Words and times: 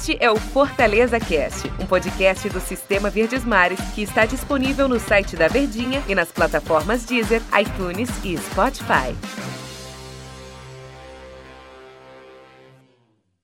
Este 0.00 0.16
é 0.18 0.30
o 0.30 0.36
Fortaleza 0.36 1.20
Cast, 1.20 1.70
um 1.78 1.84
podcast 1.84 2.48
do 2.48 2.58
Sistema 2.58 3.10
Verdes 3.10 3.44
Mares 3.44 3.78
que 3.94 4.00
está 4.00 4.24
disponível 4.24 4.88
no 4.88 4.98
site 4.98 5.36
da 5.36 5.46
Verdinha 5.46 6.02
e 6.08 6.14
nas 6.14 6.32
plataformas 6.32 7.04
Deezer, 7.04 7.42
iTunes 7.60 8.08
e 8.24 8.34
Spotify. 8.38 9.14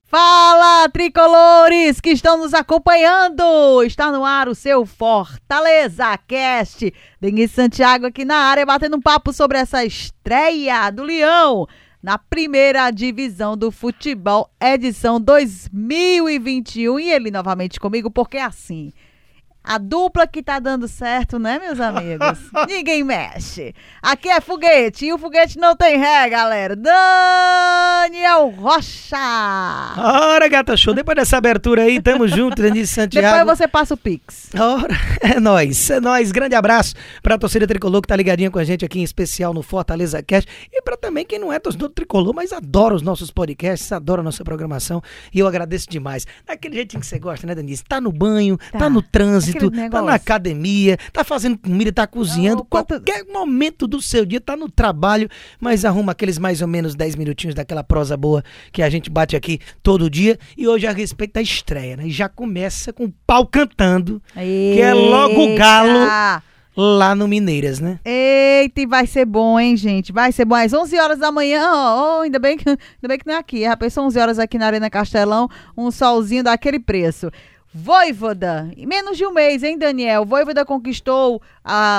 Fala, 0.06 0.88
tricolores 0.88 2.00
que 2.00 2.08
estão 2.08 2.38
nos 2.38 2.54
acompanhando! 2.54 3.82
Está 3.82 4.10
no 4.10 4.24
ar 4.24 4.48
o 4.48 4.54
seu 4.54 4.86
Fortaleza 4.86 6.16
Cast. 6.26 6.90
Denise 7.20 7.52
Santiago 7.52 8.06
aqui 8.06 8.24
na 8.24 8.36
área 8.36 8.64
batendo 8.64 8.96
um 8.96 9.02
papo 9.02 9.30
sobre 9.30 9.58
essa 9.58 9.84
estreia 9.84 10.88
do 10.90 11.02
Leão 11.02 11.66
na 12.06 12.16
primeira 12.16 12.88
divisão 12.92 13.56
do 13.56 13.72
futebol, 13.72 14.48
edição 14.62 15.20
2021. 15.20 17.00
E 17.00 17.10
ele 17.10 17.32
novamente 17.32 17.80
comigo, 17.80 18.08
porque 18.08 18.36
é 18.36 18.44
assim. 18.44 18.92
A 19.68 19.78
dupla 19.78 20.28
que 20.28 20.44
tá 20.44 20.60
dando 20.60 20.86
certo, 20.86 21.40
né, 21.40 21.58
meus 21.58 21.80
amigos? 21.80 22.38
Ninguém 22.70 23.02
mexe. 23.02 23.74
Aqui 24.00 24.28
é 24.28 24.40
foguete 24.40 25.06
e 25.06 25.12
o 25.12 25.18
foguete 25.18 25.58
não 25.58 25.74
tem 25.74 25.98
ré, 25.98 26.28
galera. 26.28 26.76
Daniel 26.76 28.50
Rocha. 28.50 29.16
Ora, 29.98 30.46
gata 30.46 30.76
show. 30.76 30.94
Depois 30.94 31.16
dessa 31.16 31.38
abertura 31.38 31.82
aí, 31.82 32.00
tamo 32.00 32.28
junto, 32.28 32.62
Denise 32.62 32.86
Santiago. 32.94 33.38
Depois 33.38 33.58
você 33.58 33.66
passa 33.66 33.94
o 33.94 33.96
Pix. 33.96 34.50
Ora, 34.56 34.94
é 35.20 35.40
nóis, 35.40 35.90
é 35.90 35.98
nóis. 35.98 36.30
Grande 36.30 36.54
abraço 36.54 36.94
pra 37.20 37.36
torcida 37.36 37.66
tricolor 37.66 38.00
que 38.00 38.06
tá 38.06 38.14
ligadinha 38.14 38.52
com 38.52 38.60
a 38.60 38.64
gente 38.64 38.84
aqui, 38.84 39.00
em 39.00 39.02
especial 39.02 39.52
no 39.52 39.64
Fortaleza 39.64 40.22
Cast. 40.22 40.48
E 40.72 40.80
pra 40.80 40.96
também 40.96 41.24
quem 41.24 41.40
não 41.40 41.52
é 41.52 41.58
torcedor 41.58 41.88
tricolor, 41.88 42.32
mas 42.32 42.52
adora 42.52 42.94
os 42.94 43.02
nossos 43.02 43.32
podcasts, 43.32 43.90
adora 43.90 44.20
a 44.20 44.24
nossa 44.24 44.44
programação. 44.44 45.02
E 45.34 45.40
eu 45.40 45.48
agradeço 45.48 45.90
demais. 45.90 46.24
Daquele 46.46 46.76
jeitinho 46.76 47.00
que 47.00 47.06
você 47.08 47.18
gosta, 47.18 47.48
né, 47.48 47.54
Denise? 47.56 47.82
Tá 47.82 48.00
no 48.00 48.12
banho, 48.12 48.56
tá, 48.70 48.78
tá 48.78 48.88
no 48.88 49.02
trânsito 49.02 49.55
tá 49.90 50.02
na 50.02 50.14
academia, 50.14 50.96
tá 51.12 51.24
fazendo 51.24 51.58
comida, 51.58 51.92
tá 51.92 52.06
cozinhando. 52.06 52.58
Não, 52.58 52.64
qualquer 52.64 53.24
quanto... 53.24 53.32
momento 53.32 53.86
do 53.86 54.00
seu 54.00 54.24
dia, 54.24 54.40
tá 54.40 54.56
no 54.56 54.70
trabalho, 54.70 55.28
mas 55.60 55.84
arruma 55.84 56.12
aqueles 56.12 56.38
mais 56.38 56.62
ou 56.62 56.68
menos 56.68 56.94
10 56.94 57.16
minutinhos 57.16 57.54
daquela 57.54 57.82
prosa 57.82 58.16
boa 58.16 58.42
que 58.72 58.82
a 58.82 58.90
gente 58.90 59.10
bate 59.10 59.36
aqui 59.36 59.60
todo 59.82 60.10
dia. 60.10 60.38
E 60.56 60.66
hoje 60.66 60.86
a 60.86 60.92
respeito 60.92 61.34
da 61.34 61.42
estreia, 61.42 61.96
né? 61.96 62.06
E 62.06 62.10
já 62.10 62.28
começa 62.28 62.92
com 62.92 63.04
o 63.04 63.14
pau 63.26 63.46
cantando, 63.46 64.22
Eita. 64.36 64.76
que 64.76 64.80
é 64.80 64.94
logo 64.94 65.44
o 65.44 65.56
galo 65.56 66.06
lá 66.76 67.14
no 67.14 67.26
Mineiras, 67.26 67.80
né? 67.80 67.98
Eita, 68.04 68.82
e 68.82 68.86
vai 68.86 69.06
ser 69.06 69.24
bom, 69.24 69.58
hein, 69.58 69.76
gente? 69.76 70.12
Vai 70.12 70.30
ser 70.30 70.44
bom. 70.44 70.54
Às 70.54 70.72
11 70.72 70.98
horas 70.98 71.18
da 71.18 71.32
manhã, 71.32 71.70
ó, 71.72 72.18
oh, 72.18 72.20
ainda, 72.20 72.38
bem 72.38 72.58
que, 72.58 72.68
ainda 72.68 73.08
bem 73.08 73.18
que 73.18 73.26
não 73.26 73.34
é 73.34 73.38
aqui. 73.38 73.62
Já 73.62 73.76
pensou 73.76 74.04
11 74.04 74.18
horas 74.18 74.38
aqui 74.38 74.58
na 74.58 74.66
Arena 74.66 74.90
Castelão, 74.90 75.48
um 75.76 75.90
solzinho 75.90 76.44
daquele 76.44 76.78
preço. 76.78 77.30
Voivoda, 77.78 78.70
em 78.74 78.86
menos 78.86 79.18
de 79.18 79.26
um 79.26 79.32
mês, 79.32 79.62
hein, 79.62 79.76
Daniel? 79.76 80.24
Voivoda 80.24 80.64
conquistou 80.64 81.42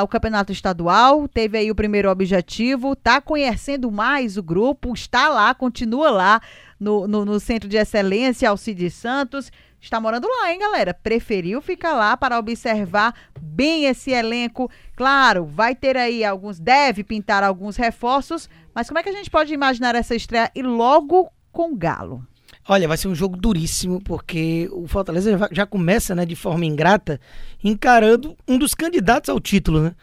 o 0.01 0.07
campeonato 0.07 0.51
estadual, 0.51 1.27
teve 1.27 1.55
aí 1.55 1.69
o 1.69 1.75
primeiro 1.75 2.09
objetivo, 2.09 2.95
tá 2.95 3.21
conhecendo 3.21 3.91
mais 3.91 4.37
o 4.37 4.43
grupo, 4.43 4.91
está 4.91 5.29
lá, 5.29 5.53
continua 5.53 6.09
lá 6.09 6.41
no, 6.79 7.07
no, 7.07 7.23
no 7.23 7.39
Centro 7.39 7.69
de 7.69 7.77
Excelência 7.77 8.49
Alcides 8.49 8.95
Santos. 8.95 9.51
Está 9.79 10.01
morando 10.01 10.27
lá, 10.27 10.51
hein, 10.51 10.57
galera? 10.57 10.95
Preferiu 10.95 11.61
ficar 11.61 11.93
lá 11.93 12.17
para 12.17 12.39
observar 12.39 13.13
bem 13.39 13.85
esse 13.85 14.09
elenco. 14.09 14.71
Claro, 14.95 15.45
vai 15.45 15.75
ter 15.75 15.95
aí 15.95 16.25
alguns, 16.25 16.59
deve 16.59 17.03
pintar 17.03 17.43
alguns 17.43 17.77
reforços, 17.77 18.49
mas 18.73 18.87
como 18.87 18.97
é 18.97 19.03
que 19.03 19.09
a 19.09 19.13
gente 19.13 19.29
pode 19.29 19.53
imaginar 19.53 19.93
essa 19.93 20.15
estreia 20.15 20.51
e 20.55 20.63
logo 20.63 21.29
com 21.51 21.77
Galo? 21.77 22.25
Olha, 22.69 22.87
vai 22.87 22.97
ser 22.97 23.07
um 23.07 23.15
jogo 23.15 23.37
duríssimo, 23.37 24.01
porque 24.01 24.67
o 24.73 24.87
Fortaleza 24.87 25.49
já, 25.51 25.65
começa, 25.65 26.13
né, 26.13 26.25
de 26.25 26.35
forma 26.35 26.65
ingrata, 26.65 27.19
encarando 27.63 28.35
um 28.45 28.57
dos 28.57 28.73
candidatos 28.73 29.29
ao 29.29 29.39
título, 29.39 29.81
né? 29.81 29.95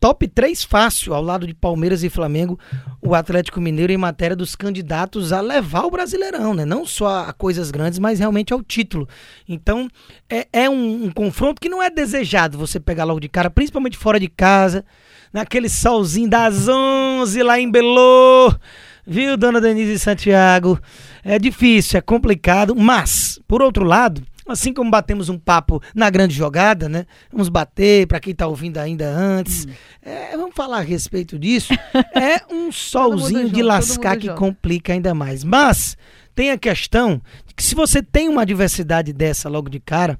Top 0.00 0.26
3 0.28 0.62
fácil, 0.62 1.12
ao 1.12 1.22
lado 1.22 1.44
de 1.44 1.54
Palmeiras 1.54 2.04
e 2.04 2.08
Flamengo, 2.08 2.58
o 3.02 3.16
Atlético 3.16 3.60
Mineiro 3.60 3.92
em 3.92 3.96
matéria 3.96 4.36
dos 4.36 4.54
candidatos 4.54 5.32
a 5.32 5.40
levar 5.40 5.84
o 5.84 5.90
Brasileirão, 5.90 6.54
né? 6.54 6.64
Não 6.64 6.86
só 6.86 7.24
a 7.24 7.32
coisas 7.32 7.72
grandes, 7.72 7.98
mas 7.98 8.20
realmente 8.20 8.52
ao 8.52 8.62
título. 8.62 9.08
Então, 9.48 9.88
é, 10.30 10.46
é 10.52 10.70
um, 10.70 11.06
um 11.06 11.10
confronto 11.10 11.60
que 11.60 11.68
não 11.68 11.82
é 11.82 11.90
desejado 11.90 12.56
você 12.56 12.78
pegar 12.78 13.04
logo 13.04 13.18
de 13.18 13.28
cara, 13.28 13.50
principalmente 13.50 13.96
fora 13.96 14.20
de 14.20 14.28
casa, 14.28 14.84
naquele 15.32 15.68
solzinho 15.68 16.30
das 16.30 16.68
11 16.68 17.42
lá 17.42 17.58
em 17.58 17.68
Belo 17.68 18.56
Viu, 19.10 19.38
dona 19.38 19.58
Denise 19.58 19.98
Santiago? 19.98 20.78
É 21.24 21.38
difícil, 21.38 21.96
é 21.96 22.02
complicado, 22.02 22.76
mas, 22.76 23.40
por 23.48 23.62
outro 23.62 23.82
lado, 23.82 24.22
assim 24.46 24.70
como 24.70 24.90
batemos 24.90 25.30
um 25.30 25.38
papo 25.38 25.82
na 25.94 26.10
grande 26.10 26.34
jogada, 26.34 26.90
né? 26.90 27.06
Vamos 27.32 27.48
bater 27.48 28.06
para 28.06 28.20
quem 28.20 28.32
está 28.32 28.46
ouvindo 28.46 28.76
ainda 28.76 29.08
antes. 29.08 29.64
Hum. 29.64 29.70
É, 30.02 30.36
vamos 30.36 30.54
falar 30.54 30.78
a 30.78 30.82
respeito 30.82 31.38
disso. 31.38 31.72
é 32.14 32.42
um 32.52 32.70
solzinho 32.70 33.48
de 33.48 33.62
lascar 33.62 34.18
que 34.18 34.28
complica 34.34 34.92
ainda 34.92 35.14
mais. 35.14 35.42
Mas 35.42 35.96
tem 36.34 36.50
a 36.50 36.58
questão 36.58 37.22
de 37.46 37.54
que 37.54 37.62
se 37.62 37.74
você 37.74 38.02
tem 38.02 38.28
uma 38.28 38.42
adversidade 38.42 39.14
dessa 39.14 39.48
logo 39.48 39.70
de 39.70 39.80
cara, 39.80 40.18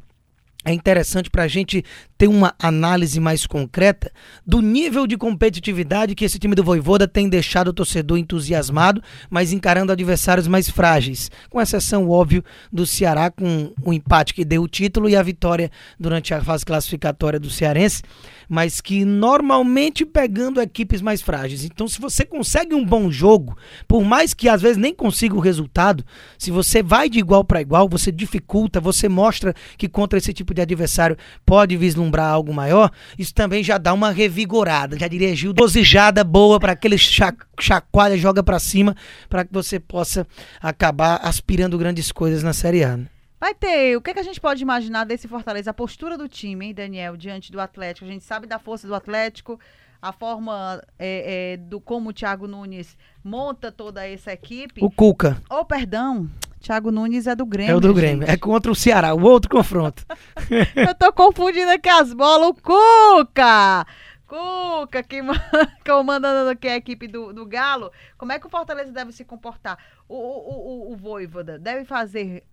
é 0.65 0.73
interessante 0.73 1.31
para 1.31 1.45
a 1.45 1.49
gente 1.49 1.85
ter 2.19 2.27
uma 2.27 2.53
análise 2.59 3.21
mais 3.21 3.47
concreta 3.47 4.11
do 4.45 4.61
nível 4.61 5.07
de 5.07 5.17
competitividade 5.17 6.17
que 6.17 6.25
esse 6.25 6.37
time 6.37 6.57
do 6.57 6.65
Voivoda 6.65 7.07
tem 7.07 7.29
deixado 7.29 7.69
o 7.69 7.73
torcedor 7.73 8.19
entusiasmado, 8.19 9.01
mas 9.31 9.53
encarando 9.53 9.93
adversários 9.93 10.49
mais 10.49 10.69
frágeis, 10.69 11.31
com 11.49 11.61
exceção, 11.61 12.11
óbvio, 12.11 12.45
do 12.73 12.85
Ceará, 12.85 13.31
com 13.31 13.73
o 13.85 13.93
empate 13.93 14.35
que 14.35 14.45
deu 14.45 14.65
o 14.65 14.69
título 14.69 15.09
e 15.09 15.15
a 15.15 15.23
vitória 15.23 15.71
durante 15.99 16.35
a 16.35 16.43
fase 16.43 16.67
classificatória 16.67 17.39
do 17.39 17.49
Cearense, 17.49 18.03
mas 18.49 18.81
que 18.81 19.05
normalmente 19.05 20.05
pegando 20.05 20.61
equipes 20.61 21.01
mais 21.01 21.23
frágeis. 21.23 21.65
Então, 21.65 21.87
se 21.87 22.01
você 22.01 22.25
consegue 22.25 22.75
um 22.75 22.85
bom 22.85 23.11
jogo, 23.11 23.57
por 23.87 24.03
mais 24.03 24.35
que 24.35 24.49
às 24.49 24.61
vezes 24.61 24.79
nem 24.79 24.95
consiga 24.95 25.37
o 25.37 25.41
resultado, 25.41 26.05
se 26.37 26.51
você 26.51 26.83
vai 26.83 27.09
de 27.09 27.19
igual 27.19 27.45
para 27.45 27.61
igual, 27.61 27.89
você 27.89 28.11
dificulta, 28.11 28.81
você 28.81 29.09
mostra 29.09 29.55
que 29.77 29.89
contra 29.89 30.19
esse 30.19 30.33
tipo 30.33 30.53
de 30.53 30.63
adversário 30.63 31.17
pode 31.45 31.77
vislumbrar 31.77 32.08
vislumbrar 32.09 32.33
algo 32.33 32.53
maior, 32.53 32.91
isso 33.19 33.35
também 33.35 33.63
já 33.63 33.79
dá 33.79 33.93
uma 33.93 34.11
revigorada, 34.11 34.99
já 34.99 35.07
diria 35.07 35.35
Gil, 35.37 35.53
dosijada 35.53 36.25
boa 36.25 36.59
para 36.59 36.73
aquele 36.73 36.97
chacoalha, 36.99 38.17
joga 38.17 38.43
para 38.43 38.59
cima, 38.59 38.97
para 39.29 39.45
que 39.45 39.53
você 39.53 39.79
possa 39.79 40.27
acabar 40.61 41.21
aspirando 41.23 41.79
grandes 41.79 42.11
coisas 42.11 42.43
na 42.43 42.53
Série 42.53 42.83
A. 42.83 42.97
Né? 42.97 43.07
Vai 43.41 43.55
ter. 43.55 43.97
O 43.97 44.01
que, 44.01 44.11
é 44.11 44.15
que 44.15 44.21
a 44.21 44.25
gente 44.25 44.41
pode 44.41 44.63
imaginar 44.63 45.05
desse 45.05 45.29
Fortaleza? 45.29 45.71
A 45.71 45.75
postura 45.75 46.19
do 46.19 46.29
time, 46.29 46.67
hein, 46.67 46.75
Daniel, 46.75 47.17
diante 47.17 47.53
do 47.53 47.61
Atlético. 47.61 48.07
A 48.07 48.11
gente 48.11 48.25
sabe 48.25 48.49
da 48.49 48.59
força 48.59 48.89
do 48.89 48.95
Atlético, 48.95 49.61
a 50.03 50.13
forma 50.13 50.83
é, 50.99 51.53
é, 51.53 51.57
do 51.57 51.81
como 51.81 52.11
o 52.11 52.13
Thiago 52.13 52.49
Nunes 52.49 52.97
monta 53.23 53.71
toda 53.71 54.05
essa 54.09 54.33
equipe. 54.33 54.85
O 54.85 54.91
Cuca. 54.91 55.41
Oh, 55.49 55.65
perdão. 55.65 56.29
Thiago 56.61 56.91
Nunes 56.91 57.27
é 57.27 57.35
do 57.35 57.47
Grêmio. 57.47 57.73
É 57.73 57.77
o 57.77 57.81
do 57.81 57.95
Grêmio. 57.95 58.27
Gente. 58.27 58.35
É 58.35 58.37
contra 58.37 58.71
o 58.71 58.75
Ceará, 58.75 59.15
o 59.15 59.23
outro 59.23 59.51
confronto. 59.51 60.05
Eu 60.75 60.95
tô 60.95 61.13
confundindo 61.13 61.71
aqui 61.71 61.89
as 61.89 62.13
bolas. 62.13 62.49
O 62.49 62.55
Cuca! 62.55 63.87
Cuca, 64.27 65.03
que 65.03 65.21
comandando 65.87 66.51
aqui 66.51 66.69
a 66.69 66.77
equipe 66.77 67.09
do, 67.09 67.33
do 67.33 67.47
Galo. 67.47 67.91
Como 68.19 68.31
é 68.31 68.39
que 68.39 68.47
o 68.47 68.51
Fortaleza 68.51 68.93
deve 68.93 69.13
se 69.13 69.25
comportar? 69.25 69.79
O, 70.07 70.15
o, 70.15 70.91
o, 70.91 70.93
o 70.93 70.97
Voivoda 70.97 71.59
deve 71.59 71.85
fazer 71.87 72.45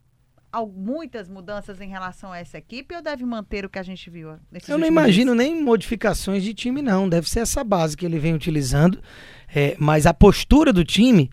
muitas 0.63 1.27
mudanças 1.27 1.81
em 1.81 1.89
relação 1.89 2.31
a 2.31 2.37
essa 2.37 2.57
equipe 2.57 2.95
ou 2.95 3.01
deve 3.01 3.25
manter 3.25 3.66
o 3.66 3.69
que 3.69 3.77
a 3.77 3.83
gente 3.83 4.09
viu 4.09 4.37
Eu 4.69 4.77
não 4.77 4.87
imagino 4.87 5.35
nem 5.35 5.61
modificações 5.61 6.43
de 6.43 6.53
time, 6.53 6.81
não. 6.81 7.09
Deve 7.09 7.29
ser 7.29 7.41
essa 7.41 7.61
base 7.61 7.97
que 7.97 8.05
ele 8.05 8.19
vem 8.19 8.33
utilizando. 8.33 9.01
É, 9.53 9.75
mas 9.77 10.05
a 10.05 10.13
postura 10.13 10.72
do 10.72 10.85
time 10.85 11.29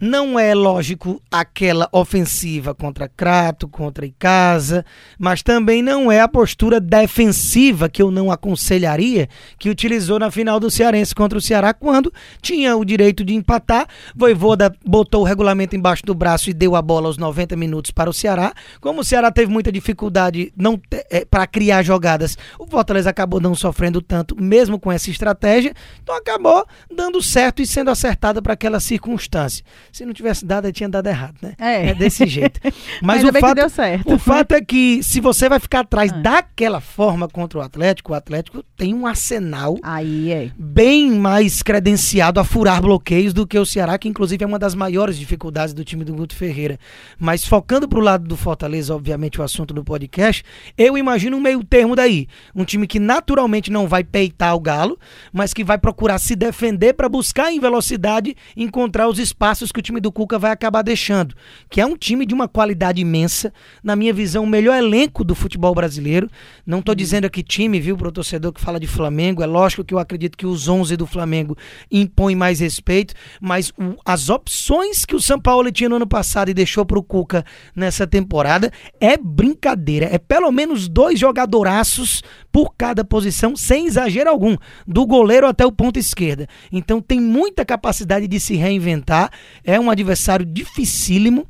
não 0.00 0.38
é 0.38 0.54
lógico 0.54 1.22
aquela 1.30 1.88
ofensiva 1.92 2.74
contra 2.74 3.08
Crato, 3.08 3.68
contra 3.68 4.04
Icasa, 4.04 4.84
mas 5.18 5.42
também 5.42 5.82
não 5.82 6.10
é 6.10 6.20
a 6.20 6.28
postura 6.28 6.80
defensiva 6.80 7.88
que 7.88 8.02
eu 8.02 8.10
não 8.10 8.30
aconselharia 8.30 9.28
que 9.58 9.70
utilizou 9.70 10.18
na 10.18 10.30
final 10.30 10.58
do 10.58 10.70
Cearense 10.70 11.14
contra 11.14 11.38
o 11.38 11.40
Ceará 11.40 11.72
quando 11.72 12.12
tinha 12.42 12.76
o 12.76 12.84
direito 12.84 13.24
de 13.24 13.34
empatar. 13.34 13.86
Voivoda 14.14 14.74
botou 14.84 15.22
o 15.22 15.24
regulamento 15.24 15.76
embaixo 15.76 16.04
do 16.04 16.14
braço 16.14 16.50
e 16.50 16.54
deu 16.54 16.74
a 16.74 16.82
bola 16.82 17.06
aos 17.06 17.16
90 17.16 17.56
minutos 17.56 17.90
para 17.90 18.10
o 18.10 18.12
Ceará. 18.12 18.52
Como 18.80 19.00
o 19.00 19.04
Ceará 19.04 19.30
teve 19.30 19.50
muita 19.50 19.70
dificuldade 19.70 20.52
não 20.56 20.80
é, 21.10 21.24
para 21.24 21.46
criar 21.46 21.82
jogadas, 21.82 22.36
o 22.58 22.66
Fortaleza 22.66 23.10
acabou 23.10 23.40
não 23.40 23.54
sofrendo 23.54 24.02
tanto, 24.02 24.36
mesmo 24.40 24.78
com 24.78 24.90
essa 24.90 25.10
estratégia. 25.10 25.72
Então 26.02 26.16
acabou 26.16 26.66
dando 26.94 27.22
certo 27.22 27.62
e 27.62 27.66
sendo 27.66 27.90
acertada 27.90 28.42
para 28.42 28.54
aquela 28.54 28.80
circunstância. 28.80 29.64
Se 29.92 30.04
não 30.04 30.12
tivesse 30.12 30.44
dado, 30.44 30.66
aí 30.66 30.72
tinha 30.72 30.88
dado 30.88 31.06
errado, 31.06 31.36
né? 31.42 31.54
É. 31.58 31.94
desse 31.94 32.26
jeito. 32.26 32.60
Mas 33.02 33.24
Ainda 33.24 33.38
o 33.38 33.40
fato, 33.40 33.54
deu 33.56 33.68
certo. 33.70 34.14
o 34.14 34.18
fato 34.18 34.52
é 34.52 34.60
que 34.60 35.02
se 35.02 35.20
você 35.20 35.48
vai 35.48 35.58
ficar 35.58 35.80
atrás 35.80 36.12
Ah. 36.12 36.16
daquela 36.16 36.80
forma 36.80 37.28
contra 37.28 37.58
o 37.58 37.62
Atlético, 37.62 38.12
o 38.12 38.14
Atlético 38.14 38.62
tem 38.76 38.92
um 38.94 39.06
arsenal 39.06 39.76
Aí, 39.82 40.30
é. 40.32 40.50
bem 40.58 41.10
mais 41.12 41.62
credenciado 41.62 42.40
a 42.40 42.44
furar 42.44 42.80
bloqueios 42.82 43.32
do 43.32 43.46
que 43.46 43.58
o 43.58 43.64
Ceará, 43.66 43.98
que 43.98 44.08
inclusive 44.08 44.42
é 44.42 44.46
uma 44.46 44.58
das 44.58 44.74
maiores 44.74 45.18
dificuldades 45.18 45.74
do 45.74 45.84
time 45.84 46.04
do 46.04 46.14
Guto 46.14 46.34
Ferreira. 46.34 46.78
Mas 47.18 47.44
focando 47.44 47.88
pro 47.88 48.00
lado 48.00 48.26
do 48.26 48.36
Fortaleza, 48.36 48.94
obviamente 48.94 49.40
o 49.40 49.44
assunto 49.44 49.72
do 49.74 49.84
podcast, 49.84 50.42
eu 50.76 50.96
imagino 50.98 51.36
um 51.36 51.40
meio 51.40 51.62
termo 51.64 51.94
daí. 51.96 52.26
Um 52.54 52.64
time 52.64 52.86
que 52.86 52.98
naturalmente 52.98 53.70
não 53.70 53.86
vai 53.88 54.02
peitar 54.04 54.54
o 54.54 54.60
Galo, 54.60 54.98
mas 55.32 55.52
que 55.52 55.64
vai 55.64 55.78
procurar 55.78 56.18
se 56.18 56.34
defender 56.36 56.94
para 56.94 57.08
buscar 57.08 57.52
em 57.52 57.60
velocidade 57.60 58.36
encontrar 58.56 59.08
os 59.08 59.18
espaços 59.18 59.70
que 59.74 59.80
o 59.80 59.82
time 59.82 60.00
do 60.00 60.10
Cuca 60.12 60.38
vai 60.38 60.52
acabar 60.52 60.82
deixando. 60.82 61.34
Que 61.68 61.80
é 61.80 61.86
um 61.86 61.96
time 61.96 62.24
de 62.24 62.32
uma 62.32 62.48
qualidade 62.48 63.00
imensa, 63.02 63.52
na 63.82 63.94
minha 63.96 64.14
visão, 64.14 64.44
o 64.44 64.46
melhor 64.46 64.76
elenco 64.76 65.22
do 65.24 65.34
futebol 65.34 65.74
brasileiro. 65.74 66.30
Não 66.64 66.80
tô 66.80 66.94
dizendo 66.94 67.24
aqui 67.26 67.42
time, 67.42 67.80
viu, 67.80 67.96
pro 67.96 68.12
torcedor 68.12 68.52
que 68.52 68.60
fala 68.60 68.78
de 68.80 68.86
Flamengo. 68.86 69.42
É 69.42 69.46
lógico 69.46 69.84
que 69.84 69.92
eu 69.92 69.98
acredito 69.98 70.38
que 70.38 70.46
os 70.46 70.68
11 70.68 70.96
do 70.96 71.06
Flamengo 71.06 71.56
impõem 71.90 72.36
mais 72.36 72.60
respeito, 72.60 73.12
mas 73.40 73.70
o- 73.70 73.96
as 74.04 74.28
opções 74.28 75.04
que 75.04 75.16
o 75.16 75.20
São 75.20 75.40
Paulo 75.40 75.70
tinha 75.72 75.88
no 75.88 75.96
ano 75.96 76.06
passado 76.06 76.48
e 76.48 76.54
deixou 76.54 76.86
pro 76.86 77.02
Cuca 77.02 77.44
nessa 77.74 78.06
temporada 78.06 78.70
é 79.00 79.16
brincadeira. 79.16 80.08
É 80.10 80.18
pelo 80.18 80.50
menos 80.52 80.88
dois 80.88 81.18
jogadoraços 81.18 82.22
por 82.52 82.74
cada 82.76 83.04
posição, 83.04 83.56
sem 83.56 83.86
exagero 83.86 84.30
algum, 84.30 84.56
do 84.86 85.04
goleiro 85.04 85.46
até 85.46 85.66
o 85.66 85.72
ponto 85.72 85.98
esquerda. 85.98 86.46
Então 86.70 87.00
tem 87.00 87.20
muita 87.20 87.64
capacidade 87.64 88.28
de 88.28 88.38
se 88.38 88.54
reinventar. 88.54 89.30
É 89.64 89.80
um 89.80 89.90
adversário 89.90 90.44
dificílimo. 90.44 91.46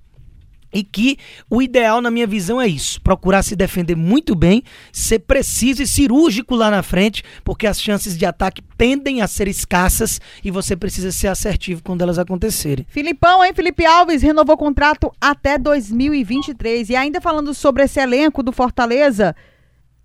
E 0.76 0.82
que 0.82 1.18
o 1.48 1.62
ideal, 1.62 2.00
na 2.00 2.10
minha 2.10 2.26
visão, 2.26 2.60
é 2.60 2.66
isso: 2.66 3.00
procurar 3.00 3.44
se 3.44 3.54
defender 3.54 3.94
muito 3.94 4.34
bem, 4.34 4.64
ser 4.92 5.20
preciso 5.20 5.80
e 5.80 5.86
cirúrgico 5.86 6.56
lá 6.56 6.68
na 6.68 6.82
frente, 6.82 7.22
porque 7.44 7.64
as 7.64 7.80
chances 7.80 8.18
de 8.18 8.26
ataque 8.26 8.60
tendem 8.76 9.22
a 9.22 9.28
ser 9.28 9.46
escassas 9.46 10.20
e 10.42 10.50
você 10.50 10.74
precisa 10.74 11.12
ser 11.12 11.28
assertivo 11.28 11.80
quando 11.80 12.02
elas 12.02 12.18
acontecerem. 12.18 12.84
Filipão, 12.88 13.44
hein? 13.44 13.54
Felipe 13.54 13.86
Alves 13.86 14.20
renovou 14.20 14.56
contrato 14.56 15.12
até 15.20 15.56
2023. 15.56 16.90
E 16.90 16.96
ainda 16.96 17.20
falando 17.20 17.54
sobre 17.54 17.84
esse 17.84 18.00
elenco 18.00 18.42
do 18.42 18.50
Fortaleza, 18.50 19.36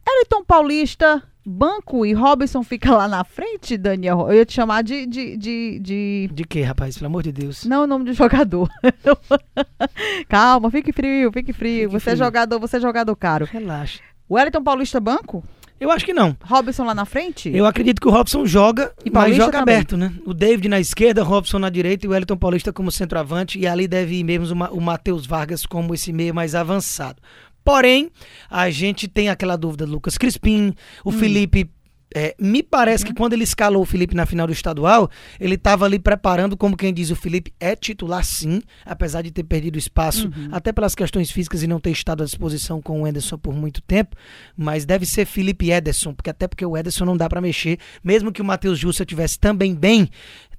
Elton 0.08 0.44
Paulista, 0.44 1.24
banco 1.46 2.06
e 2.06 2.14
Robson 2.14 2.64
fica 2.64 2.96
lá 2.96 3.08
na 3.08 3.24
frente, 3.24 3.78
Daniel. 3.78 4.28
Eu 4.30 4.36
ia 4.36 4.46
te 4.46 4.54
chamar 4.54 4.84
de. 4.84 5.06
de, 5.06 5.38
de, 5.38 5.80
de- 5.80 6.30
De 6.34 6.44
que, 6.44 6.62
rapaz? 6.62 6.96
Pelo 6.98 7.08
amor 7.08 7.24
de 7.24 7.32
Deus. 7.32 7.66
Não 7.66 7.84
o 7.84 7.88
nome 7.88 8.06
de 8.06 8.14
jogador. 8.14 8.70
Calma, 10.28 10.70
fique 10.72 10.92
frio, 10.92 11.32
fique 11.32 11.54
frio. 11.54 11.90
Fique 11.90 12.00
você 12.00 12.12
é 12.12 12.14
frio. 12.16 12.26
jogador, 12.26 12.60
você 12.60 12.78
é 12.78 12.80
jogador 12.80 13.16
caro. 13.16 13.46
Relaxa. 13.52 14.00
O 14.28 14.38
Elton 14.38 14.64
Paulista 14.64 15.00
banco? 15.00 15.44
Eu 15.80 15.90
acho 15.90 16.04
que 16.06 16.12
não. 16.14 16.36
Robson 16.44 16.84
lá 16.84 16.94
na 16.94 17.06
frente? 17.06 17.50
Eu 17.56 17.66
acredito 17.66 18.02
que 18.02 18.08
o 18.08 18.12
Robson 18.12 18.46
joga, 18.46 18.92
E 19.06 19.10
mas 19.10 19.14
Paulista 19.14 19.46
joga 19.46 19.60
também. 19.60 19.76
aberto, 19.76 19.96
né? 19.96 20.12
O 20.26 20.34
David 20.34 20.68
na 20.68 20.78
esquerda, 20.78 21.24
Robson 21.24 21.58
na 21.58 21.70
direita 21.70 22.06
e 22.06 22.10
o 22.10 22.12
Wellington 22.12 22.36
Paulista 22.36 22.74
como 22.74 22.92
centroavante. 22.92 23.58
E 23.58 23.66
ali 23.66 23.88
deve 23.88 24.16
ir 24.20 24.24
mesmo 24.26 24.66
o 24.66 24.78
o 24.78 24.82
Matheus 24.82 25.26
Vargas 25.26 25.66
como 25.66 25.94
esse 25.94 26.12
meio 26.12 26.36
mais 26.36 26.54
avançado. 26.54 27.22
Porém, 27.70 28.10
a 28.50 28.72
gente 28.72 29.08
tem 29.08 29.30
aquela 29.30 29.56
dúvida 29.56 29.86
do 29.86 29.92
Lucas 29.92 30.18
Crispim, 30.18 30.74
o 31.06 31.12
Felipe. 31.12 31.70
é, 32.16 32.36
me 32.40 32.64
parece 32.64 33.06
que 33.06 33.14
quando 33.14 33.34
ele 33.34 33.44
escalou 33.44 33.84
o 33.84 33.86
Felipe 33.86 34.16
na 34.16 34.26
final 34.26 34.48
do 34.48 34.54
estadual, 34.54 35.08
ele 35.40 35.54
estava 35.54 35.86
ali 35.86 36.00
preparando, 36.00 36.58
como 36.58 36.76
quem 36.76 36.92
diz, 36.92 37.12
o 37.12 37.16
Felipe 37.16 37.54
é 37.60 37.76
titular 37.76 38.26
sim, 38.26 38.64
apesar 38.84 39.22
de 39.22 39.30
ter 39.30 39.44
perdido 39.44 39.78
espaço, 39.78 40.32
até 40.52 40.72
pelas 40.74 40.96
questões 40.96 41.30
físicas 41.30 41.62
e 41.62 41.68
não 41.68 41.80
ter 41.80 41.92
estado 41.92 42.24
à 42.24 42.26
disposição 42.26 42.82
com 42.82 43.04
o 43.04 43.08
Ederson 43.08 43.38
por 43.38 43.54
muito 43.54 43.84
tempo, 43.84 44.16
mas 44.58 44.84
deve 44.84 45.06
ser 45.06 45.26
Felipe 45.28 45.70
Ederson, 45.70 46.16
porque 46.16 46.32
até 46.32 46.48
porque 46.48 46.66
o 46.66 46.76
Ederson 46.76 47.06
não 47.06 47.16
dá 47.16 47.30
para 47.30 47.40
mexer, 47.40 47.78
mesmo 48.04 48.32
que 48.32 48.42
o 48.42 48.46
Matheus 48.46 48.80
Jussa 48.80 49.06
tivesse 49.06 49.38
também 49.38 49.76
bem, 49.76 50.10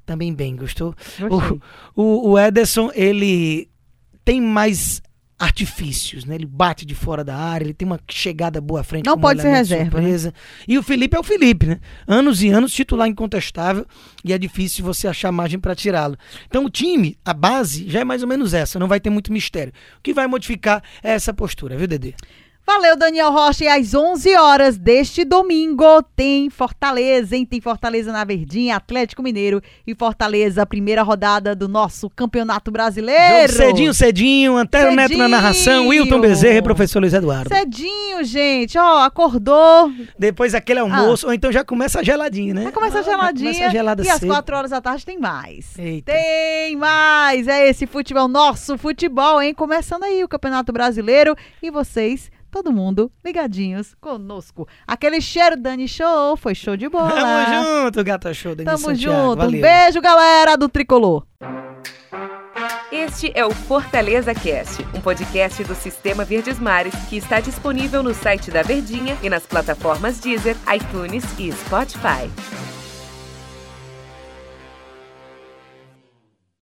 também 0.06 0.32
bem, 0.32 0.54
gostou? 0.54 0.94
O, 1.96 2.00
o, 2.00 2.30
o 2.30 2.38
Ederson, 2.38 2.92
ele 2.94 3.68
tem 4.24 4.40
mais 4.40 5.02
artifícios, 5.40 6.26
né? 6.26 6.34
Ele 6.34 6.44
bate 6.44 6.84
de 6.84 6.94
fora 6.94 7.24
da 7.24 7.34
área, 7.34 7.64
ele 7.64 7.72
tem 7.72 7.86
uma 7.86 7.98
chegada 8.10 8.60
boa 8.60 8.82
à 8.82 8.84
frente. 8.84 9.06
Não 9.06 9.18
pode 9.18 9.40
ser 9.40 9.48
reserva, 9.48 9.84
né? 9.84 9.90
surpresa. 9.90 10.34
E 10.68 10.76
o 10.76 10.82
Felipe 10.82 11.16
é 11.16 11.18
o 11.18 11.22
Felipe, 11.22 11.64
né? 11.64 11.80
Anos 12.06 12.42
e 12.42 12.50
anos, 12.50 12.74
titular 12.74 13.08
incontestável, 13.08 13.86
e 14.22 14.34
é 14.34 14.38
difícil 14.38 14.84
você 14.84 15.08
achar 15.08 15.32
margem 15.32 15.58
para 15.58 15.74
tirá-lo. 15.74 16.16
Então 16.46 16.66
o 16.66 16.70
time, 16.70 17.16
a 17.24 17.32
base, 17.32 17.88
já 17.88 18.00
é 18.00 18.04
mais 18.04 18.22
ou 18.22 18.28
menos 18.28 18.52
essa, 18.52 18.78
não 18.78 18.86
vai 18.86 19.00
ter 19.00 19.08
muito 19.08 19.32
mistério. 19.32 19.72
O 19.98 20.02
que 20.02 20.12
vai 20.12 20.26
modificar 20.26 20.82
é 21.02 21.12
essa 21.12 21.32
postura, 21.32 21.74
viu, 21.74 21.88
Dedê? 21.88 22.14
Valeu, 22.72 22.96
Daniel 22.96 23.32
Rocha. 23.32 23.64
E 23.64 23.68
às 23.68 23.94
11 23.94 24.32
horas 24.36 24.78
deste 24.78 25.24
domingo 25.24 26.04
tem 26.14 26.48
Fortaleza, 26.48 27.34
hein? 27.34 27.44
Tem 27.44 27.60
Fortaleza 27.60 28.12
na 28.12 28.22
Verdinha, 28.22 28.76
Atlético 28.76 29.24
Mineiro 29.24 29.60
e 29.84 29.92
Fortaleza, 29.92 30.64
primeira 30.64 31.02
rodada 31.02 31.56
do 31.56 31.66
nosso 31.66 32.08
Campeonato 32.08 32.70
Brasileiro. 32.70 33.52
Jogo 33.52 33.64
cedinho, 33.66 33.92
cedinho, 33.92 34.56
Antero 34.56 34.94
Neto 34.94 35.18
na 35.18 35.28
narração. 35.28 35.88
Wilton 35.88 36.20
Bezerra 36.20 36.58
e 36.58 36.62
professor 36.62 37.00
Luiz 37.00 37.12
Eduardo. 37.12 37.52
Cedinho, 37.52 38.22
gente. 38.22 38.78
Ó, 38.78 38.98
acordou. 39.02 39.92
Depois 40.16 40.54
aquele 40.54 40.78
almoço, 40.78 41.26
ou 41.26 41.34
então 41.34 41.50
já 41.50 41.64
começa 41.64 42.04
geladinho, 42.04 42.54
né? 42.54 42.62
Vai 42.62 42.72
começar 42.72 43.00
Ah, 43.00 43.02
geladinha. 43.02 43.52
Começa 43.52 43.70
gelada 43.72 44.04
e 44.04 44.08
às 44.08 44.20
cedo. 44.20 44.28
4 44.28 44.56
horas 44.56 44.70
da 44.70 44.80
tarde 44.80 45.04
tem 45.04 45.18
mais. 45.18 45.76
Eita. 45.76 46.12
Tem 46.12 46.76
mais! 46.76 47.48
É 47.48 47.68
esse 47.68 47.84
futebol, 47.84 48.28
nosso 48.28 48.78
futebol, 48.78 49.42
hein? 49.42 49.52
Começando 49.54 50.04
aí 50.04 50.22
o 50.22 50.28
Campeonato 50.28 50.72
Brasileiro 50.72 51.34
e 51.60 51.68
vocês, 51.68 52.30
todo 52.50 52.72
mundo, 52.72 53.10
ligadinhos 53.24 53.94
conosco. 54.00 54.66
Aquele 54.86 55.20
cheiro, 55.20 55.56
Dani 55.56 55.86
Show, 55.88 56.36
foi 56.36 56.54
show 56.54 56.76
de 56.76 56.88
bola. 56.88 57.10
Tamo 57.12 57.84
junto, 57.84 58.04
gata 58.04 58.34
show, 58.34 58.54
Denis 58.54 58.72
Tamo 58.72 58.86
Santiago. 58.94 59.16
junto. 59.16 59.42
Um 59.42 59.46
Valeu. 59.46 59.60
beijo, 59.60 60.00
galera 60.00 60.56
do 60.56 60.68
Tricolor. 60.68 61.24
Este 62.92 63.30
é 63.34 63.46
o 63.46 63.50
Fortaleza 63.52 64.34
Cast, 64.34 64.84
um 64.94 65.00
podcast 65.00 65.62
do 65.64 65.74
Sistema 65.74 66.24
Verdes 66.24 66.58
Mares 66.58 66.94
que 67.08 67.16
está 67.16 67.38
disponível 67.40 68.02
no 68.02 68.12
site 68.12 68.50
da 68.50 68.62
Verdinha 68.62 69.16
e 69.22 69.30
nas 69.30 69.46
plataformas 69.46 70.18
Deezer, 70.18 70.56
iTunes 70.74 71.24
e 71.38 71.52
Spotify. 71.52 72.28